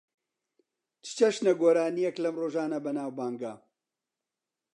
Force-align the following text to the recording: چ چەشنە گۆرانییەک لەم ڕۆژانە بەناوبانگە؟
چ 1.03 1.05
چەشنە 1.17 1.53
گۆرانییەک 1.61 2.15
لەم 2.23 2.35
ڕۆژانە 2.41 2.79
بەناوبانگە؟ 2.85 3.53